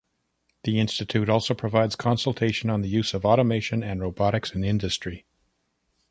The 0.63 0.79
institute 0.79 1.29
also 1.29 1.53
provides 1.53 1.95
consultation 1.95 2.71
on 2.71 2.81
the 2.81 2.89
use 2.89 3.13
of 3.13 3.23
automation 3.23 3.83
and 3.83 4.01
robotics 4.01 4.51
in 4.51 4.63
industry. 4.63 5.27